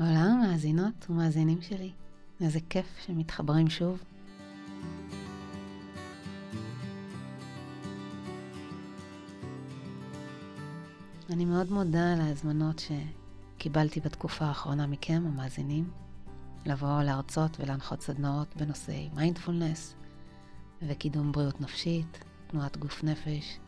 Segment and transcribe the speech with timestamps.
[0.00, 1.92] עולם מאזינות ומאזינים שלי,
[2.40, 4.02] איזה כיף שמתחברים שוב.
[11.30, 15.90] אני מאוד מודה על ההזמנות שקיבלתי בתקופה האחרונה מכם, המאזינים,
[16.66, 19.94] לבוא להרצות ולהנחות סדנאות בנושאי מיינדפולנס
[20.82, 23.58] וקידום בריאות נפשית, תנועת גוף נפש.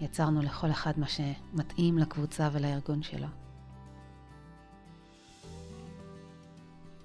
[0.00, 3.41] יצרנו לכל אחד מה שמתאים לקבוצה ולארגון שלו.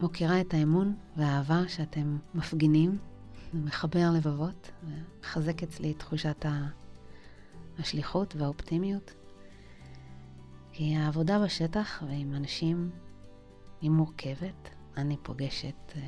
[0.01, 2.97] מוקירה את האמון והאהבה שאתם מפגינים,
[3.53, 6.45] זה מחבר לבבות, ומחזק אצלי את תחושת
[7.79, 9.13] השליחות והאופטימיות.
[10.71, 12.89] כי העבודה בשטח ועם אנשים
[13.81, 14.69] היא מורכבת.
[14.97, 16.01] אני פוגשת אה,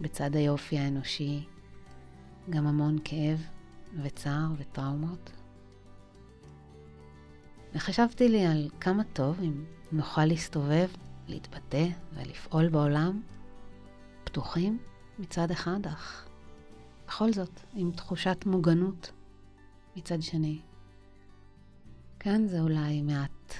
[0.00, 1.44] בצד היופי האנושי
[2.50, 3.46] גם המון כאב
[4.02, 5.30] וצער וטראומות.
[7.74, 10.88] וחשבתי לי על כמה טוב אם נוכל להסתובב
[11.28, 13.22] להתבטא ולפעול בעולם,
[14.24, 14.78] פתוחים
[15.18, 16.28] מצד אחד, אך
[17.06, 19.12] בכל זאת עם תחושת מוגנות
[19.96, 20.60] מצד שני.
[22.20, 23.54] כאן זה אולי מעט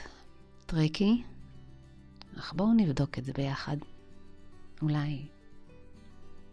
[0.66, 1.22] טריקי,
[2.38, 3.77] אך בואו נבדוק את זה ביחד.
[4.82, 5.28] אולי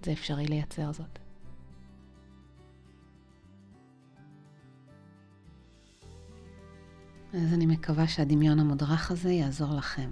[0.04, 1.20] זה אפשרי לייצר זאת.
[7.34, 10.10] אז אני מקווה שהדמיון המודרך הזה יעזור לכם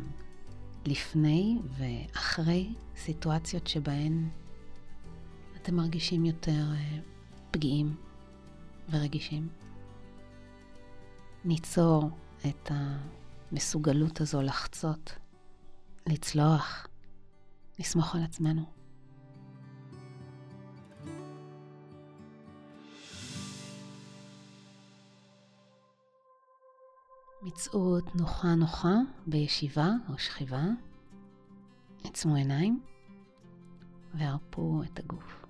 [0.86, 4.30] לפני ואחרי סיטואציות שבהן
[5.56, 7.00] אתם מרגישים יותר אה,
[7.52, 7.96] פגיעים
[8.90, 9.48] ורגישים.
[11.46, 12.10] ניצור
[12.46, 15.16] את המסוגלות הזו לחצות,
[16.08, 16.88] לצלוח,
[17.80, 18.83] לסמוך על עצמנו.
[27.54, 28.96] מצאות נוחה נוחה
[29.28, 30.64] בישיבה או שכיבה.
[32.04, 32.82] עצמו עיניים
[34.14, 35.46] והרפו את הגוף.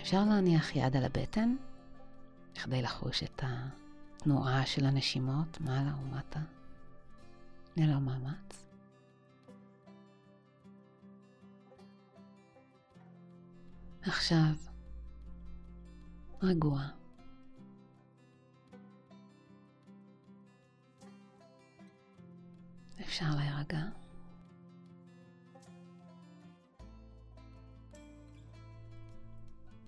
[0.00, 1.56] אפשר להניח יד על הבטן
[2.54, 6.40] כדי לחוש את התנועה של הנשימות מעלה ומטה
[7.76, 8.67] ללא מאמץ.
[14.08, 14.54] עכשיו
[16.42, 16.82] רגוע.
[23.00, 23.80] אפשר להירגע.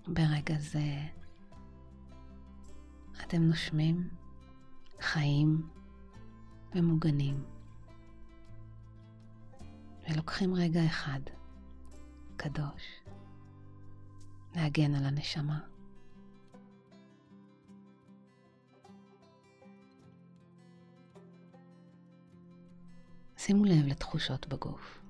[0.06, 1.08] ברגע זה
[3.22, 4.10] אתם נושמים
[5.00, 5.68] חיים
[6.74, 7.44] ומוגנים
[10.10, 11.20] ולוקחים רגע אחד
[12.36, 12.99] קדוש
[14.54, 15.60] להגן על הנשמה.
[23.36, 25.02] שימו לב לתחושות בגוף.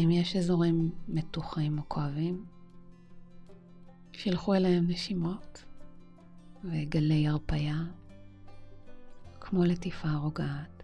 [0.00, 2.44] אם יש אזורים מתוחים או כואבים,
[4.12, 5.64] שילכו אליהם נשימות
[6.64, 7.82] וגלי הרפייה,
[9.40, 10.79] כמו לטיפה רוגעת.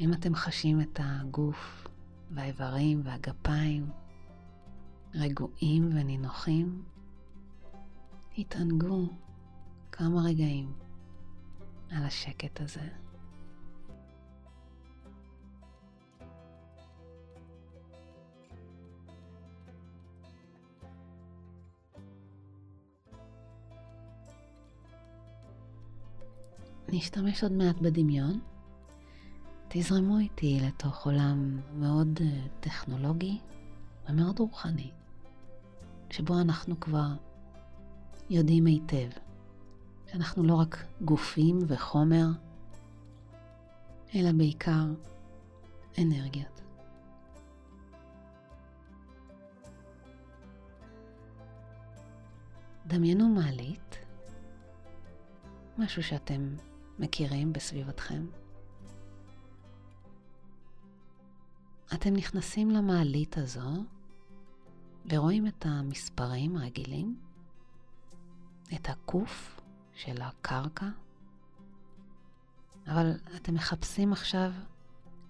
[0.00, 1.86] אם אתם חשים את הגוף
[2.30, 3.90] והאיברים והגפיים
[5.14, 6.82] רגועים ונינוחים,
[8.38, 9.08] התענגו
[9.92, 10.72] כמה רגעים
[11.90, 12.88] על השקט הזה.
[26.88, 28.55] נשתמש עוד מעט בדמיון.
[29.78, 33.38] תזרמו איתי לתוך עולם מאוד אה, טכנולוגי
[34.08, 34.90] ומאוד רוחני,
[36.10, 37.08] שבו אנחנו כבר
[38.30, 39.08] יודעים היטב
[40.06, 42.26] שאנחנו לא רק גופים וחומר,
[44.14, 44.84] אלא בעיקר
[45.98, 46.60] אנרגיות.
[52.86, 53.98] דמיינו מעלית,
[55.78, 56.54] משהו שאתם
[56.98, 58.26] מכירים בסביבתכם.
[61.94, 63.84] אתם נכנסים למעלית הזו
[65.10, 67.20] ורואים את המספרים הרגילים,
[68.74, 69.60] את הקוף
[69.94, 70.86] של הקרקע,
[72.86, 74.52] אבל אתם מחפשים עכשיו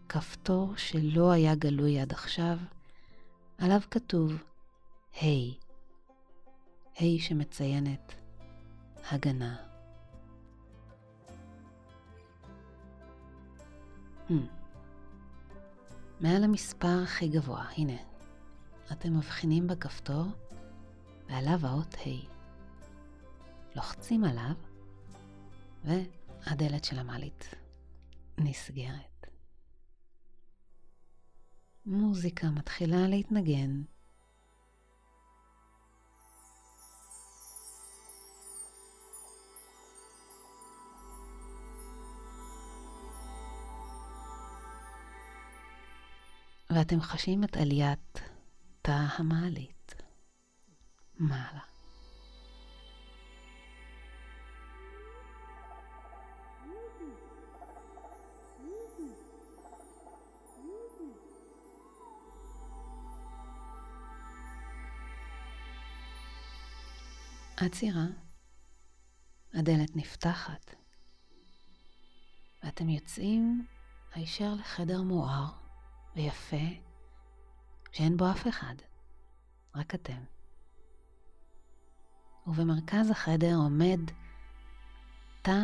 [0.08, 2.58] כפתור שלא היה גלוי עד עכשיו,
[3.58, 4.32] עליו כתוב
[5.20, 5.64] היי, hey",
[6.98, 8.14] היי hey שמציינת
[9.10, 9.56] הגנה.
[14.28, 14.65] Hmm.
[16.20, 17.96] מעל המספר הכי גבוה, הנה,
[18.92, 20.24] אתם מבחינים בכפתור
[21.28, 22.36] ועליו האות ה'.
[23.76, 24.54] לוחצים עליו
[25.84, 27.54] והדלת של המעלית
[28.38, 29.26] נסגרת.
[31.86, 33.82] מוזיקה מתחילה להתנגן.
[46.76, 48.20] ואתם חשים את עליית
[48.82, 49.94] תא המעלית
[51.18, 51.60] מעלה.
[67.56, 68.04] עצירה,
[69.54, 70.74] הדלת נפתחת,
[72.62, 73.66] ואתם יוצאים
[74.14, 75.65] הישר לחדר מואר
[76.16, 76.66] ויפה,
[77.92, 78.74] שאין בו אף אחד,
[79.74, 80.24] רק אתם.
[82.46, 84.00] ובמרכז החדר עומד
[85.42, 85.60] תא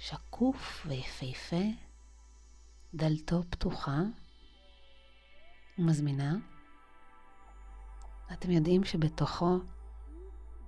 [0.00, 1.64] שקוף ויפהפה,
[2.94, 3.98] דלתו פתוחה
[5.78, 6.34] ומזמינה.
[8.32, 9.58] אתם יודעים שבתוכו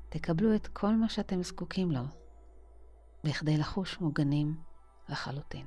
[0.08, 2.04] תקבלו את כל מה שאתם זקוקים לו,
[3.24, 4.56] בכדי לחוש מוגנים
[5.08, 5.66] לחלוטין,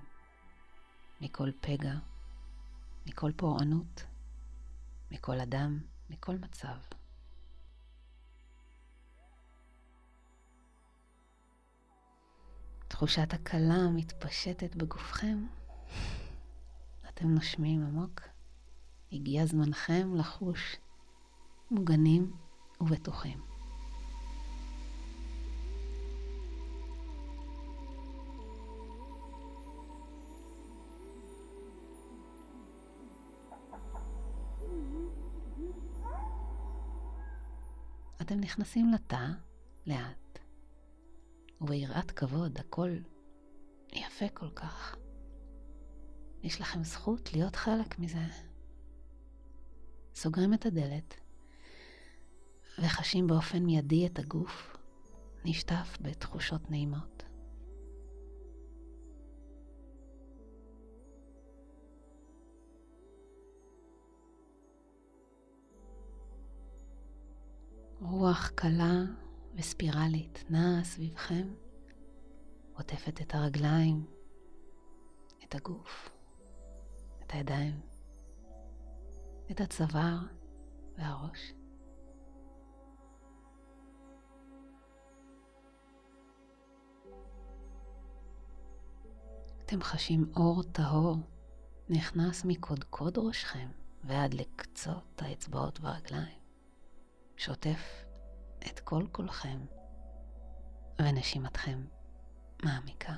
[1.21, 1.93] מכל פגע,
[3.07, 4.05] מכל פורענות,
[5.11, 6.77] מכל אדם, מכל מצב.
[12.87, 15.45] תחושת הקלה מתפשטת בגופכם.
[17.09, 18.21] אתם נושמים עמוק.
[19.11, 20.75] הגיע זמנכם לחוש
[21.71, 22.31] מוגנים
[22.81, 23.56] ובטוחים.
[38.27, 39.27] אתם נכנסים לתא
[39.85, 40.39] לאט,
[41.61, 42.89] וביראת כבוד הכל
[43.93, 44.95] יפה כל כך.
[46.43, 48.25] יש לכם זכות להיות חלק מזה.
[50.15, 51.13] סוגרים את הדלת
[52.79, 54.77] וחשים באופן מיידי את הגוף
[55.45, 57.23] נשטף בתחושות נעימות.
[68.09, 69.01] רוח קלה
[69.55, 71.47] וספירלית נעה סביבכם,
[72.73, 74.05] עוטפת את הרגליים,
[75.43, 76.09] את הגוף,
[77.25, 77.79] את הידיים,
[79.51, 80.17] את הצוואר
[80.97, 81.53] והראש.
[89.65, 91.17] אתם חשים אור טהור
[91.89, 93.67] נכנס מקודקוד ראשכם
[94.03, 96.36] ועד לקצות האצבעות והרגליים.
[97.37, 98.05] שוטף
[98.67, 99.59] את כל כולכם
[101.01, 101.85] ונשימתכם
[102.63, 103.13] מעמיקה.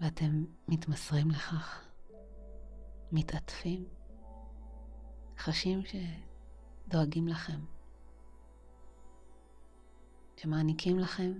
[0.00, 1.88] ואתם מתמסרים לכך,
[3.12, 3.88] מתעטפים,
[5.38, 7.81] חשים שדואגים לכם.
[10.42, 11.32] שמעניקים לכם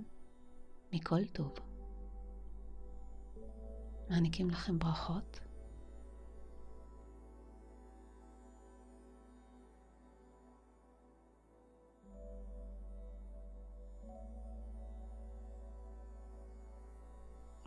[0.93, 1.55] מכל טוב.
[4.09, 5.41] מעניקים לכם ברכות.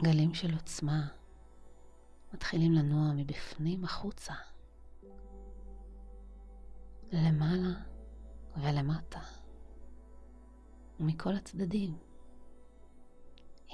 [0.03, 1.07] גלים של עוצמה
[2.33, 4.33] מתחילים לנוע מבפנים החוצה,
[7.11, 7.73] למעלה
[8.57, 9.34] ולמטה.
[10.99, 11.97] ומכל הצדדים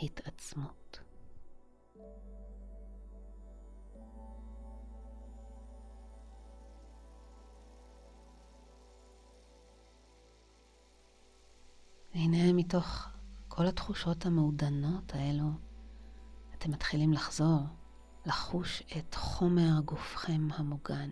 [0.04, 1.00] התעצמות.
[12.14, 13.08] והנה מתוך
[13.48, 15.50] כל התחושות המעודנות האלו,
[16.56, 17.60] אתם מתחילים לחזור,
[18.26, 21.10] לחוש את חומר גופכם המוגן.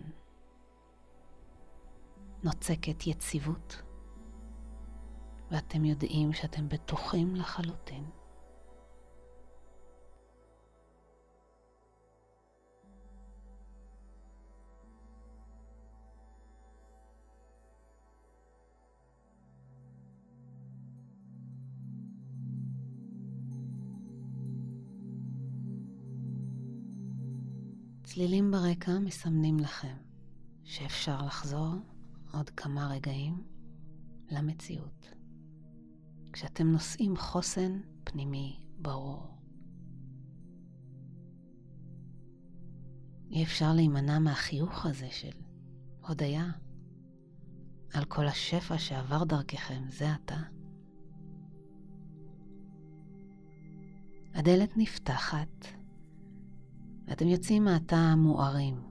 [2.43, 3.88] נוצקת יציבות.
[5.51, 8.03] ואתם יודעים שאתם בטוחים לחלוטין.
[28.03, 29.98] צלילים ברקע מסמנים לכם
[30.63, 31.74] שאפשר לחזור
[32.34, 33.44] עוד כמה רגעים
[34.32, 35.18] למציאות.
[36.39, 39.27] כשאתם נושאים חוסן פנימי ברור.
[43.31, 45.31] אי אפשר להימנע מהחיוך הזה של
[46.08, 46.51] הודיה
[47.93, 50.38] על כל השפע שעבר דרככם זה עתה.
[54.34, 55.65] הדלת נפתחת
[57.08, 58.84] ואתם יוצאים מעתה מוארים.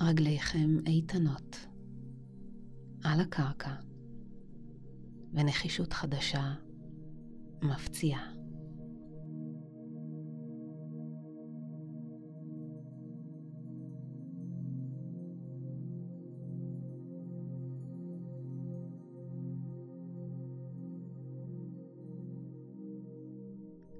[0.00, 1.66] רגליכם איתנות
[3.04, 3.89] על הקרקע
[5.32, 6.52] ונחישות חדשה
[7.62, 8.40] מפציעה.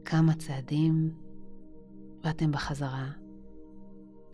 [0.05, 1.15] כמה צעדים
[2.25, 3.11] ואתם בחזרה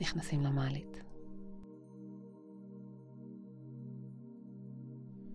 [0.01, 1.06] נכנסים למעלית.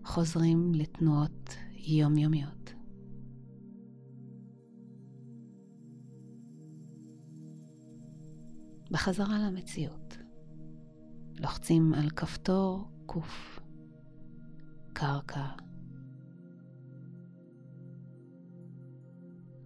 [0.04, 2.74] חוזרים לתנועות יומיומיות.
[8.90, 10.16] בחזרה למציאות.
[11.40, 13.60] לוחצים על כפתור קוף,
[14.92, 15.46] קרקע.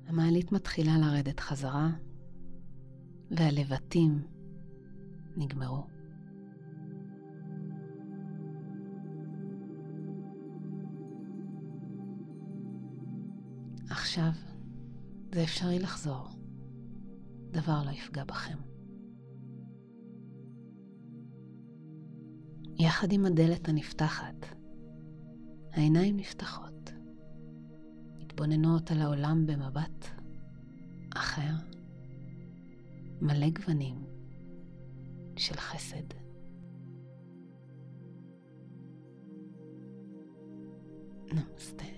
[0.06, 1.90] המעלית מתחילה לרדת חזרה,
[3.30, 4.22] והלבטים
[5.36, 5.95] נגמרו.
[13.90, 14.30] עכשיו
[15.34, 16.28] זה אפשרי לחזור.
[17.50, 18.58] דבר לא יפגע בכם.
[22.78, 24.46] יחד עם הדלת הנפתחת,
[25.72, 26.92] העיניים נפתחות,
[28.18, 30.06] מתבוננות על העולם במבט
[31.16, 31.52] אחר,
[33.20, 34.04] מלא גוונים
[35.36, 36.14] של חסד.
[41.32, 41.95] נמסטה.